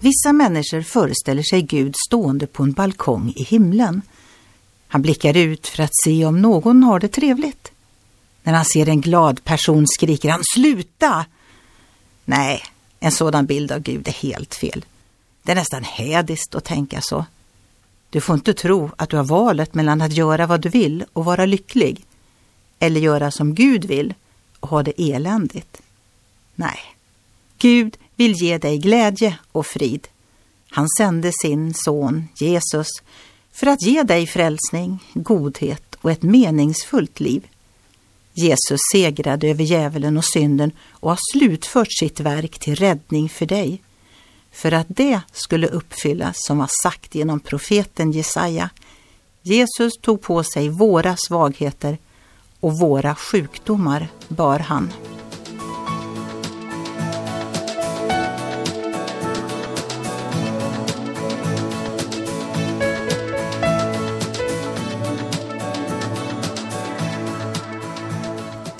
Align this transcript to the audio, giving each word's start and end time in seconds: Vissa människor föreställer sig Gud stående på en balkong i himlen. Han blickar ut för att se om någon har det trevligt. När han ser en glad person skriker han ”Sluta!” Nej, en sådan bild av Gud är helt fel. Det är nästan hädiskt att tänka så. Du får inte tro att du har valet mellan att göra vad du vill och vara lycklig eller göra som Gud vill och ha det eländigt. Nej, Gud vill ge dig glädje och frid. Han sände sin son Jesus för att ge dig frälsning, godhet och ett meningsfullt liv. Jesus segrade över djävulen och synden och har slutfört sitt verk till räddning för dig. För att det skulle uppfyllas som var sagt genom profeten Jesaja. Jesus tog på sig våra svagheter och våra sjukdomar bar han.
Vissa 0.00 0.32
människor 0.32 0.82
föreställer 0.82 1.42
sig 1.42 1.62
Gud 1.62 1.94
stående 2.06 2.46
på 2.46 2.62
en 2.62 2.72
balkong 2.72 3.32
i 3.36 3.42
himlen. 3.42 4.02
Han 4.88 5.02
blickar 5.02 5.36
ut 5.36 5.66
för 5.66 5.82
att 5.82 5.96
se 6.04 6.24
om 6.24 6.42
någon 6.42 6.82
har 6.82 7.00
det 7.00 7.08
trevligt. 7.08 7.72
När 8.42 8.52
han 8.52 8.64
ser 8.64 8.88
en 8.88 9.00
glad 9.00 9.44
person 9.44 9.86
skriker 9.86 10.30
han 10.30 10.42
”Sluta!” 10.54 11.26
Nej, 12.24 12.62
en 13.00 13.12
sådan 13.12 13.46
bild 13.46 13.72
av 13.72 13.80
Gud 13.80 14.08
är 14.08 14.12
helt 14.12 14.54
fel. 14.54 14.84
Det 15.42 15.52
är 15.52 15.56
nästan 15.56 15.84
hädiskt 15.84 16.54
att 16.54 16.64
tänka 16.64 17.00
så. 17.00 17.26
Du 18.10 18.20
får 18.20 18.34
inte 18.34 18.54
tro 18.54 18.90
att 18.96 19.10
du 19.10 19.16
har 19.16 19.24
valet 19.24 19.74
mellan 19.74 20.02
att 20.02 20.12
göra 20.12 20.46
vad 20.46 20.60
du 20.60 20.68
vill 20.68 21.04
och 21.12 21.24
vara 21.24 21.46
lycklig 21.46 22.04
eller 22.78 23.00
göra 23.00 23.30
som 23.30 23.54
Gud 23.54 23.84
vill 23.84 24.14
och 24.60 24.68
ha 24.68 24.82
det 24.82 25.12
eländigt. 25.12 25.82
Nej, 26.54 26.78
Gud 27.58 27.96
vill 28.16 28.32
ge 28.32 28.58
dig 28.58 28.78
glädje 28.78 29.38
och 29.52 29.66
frid. 29.66 30.08
Han 30.70 30.88
sände 30.98 31.32
sin 31.42 31.74
son 31.74 32.28
Jesus 32.40 32.88
för 33.52 33.66
att 33.66 33.82
ge 33.82 34.02
dig 34.02 34.26
frälsning, 34.26 34.98
godhet 35.14 35.94
och 36.00 36.10
ett 36.10 36.22
meningsfullt 36.22 37.20
liv. 37.20 37.46
Jesus 38.34 38.80
segrade 38.92 39.48
över 39.48 39.64
djävulen 39.64 40.16
och 40.16 40.24
synden 40.24 40.72
och 40.90 41.10
har 41.10 41.18
slutfört 41.32 41.92
sitt 41.92 42.20
verk 42.20 42.58
till 42.58 42.74
räddning 42.74 43.28
för 43.28 43.46
dig. 43.46 43.82
För 44.52 44.72
att 44.72 44.86
det 44.88 45.20
skulle 45.32 45.66
uppfyllas 45.66 46.36
som 46.38 46.58
var 46.58 46.70
sagt 46.82 47.14
genom 47.14 47.40
profeten 47.40 48.12
Jesaja. 48.12 48.70
Jesus 49.42 49.92
tog 50.00 50.22
på 50.22 50.42
sig 50.42 50.68
våra 50.68 51.16
svagheter 51.16 51.98
och 52.60 52.78
våra 52.78 53.14
sjukdomar 53.14 54.08
bar 54.28 54.58
han. 54.58 54.92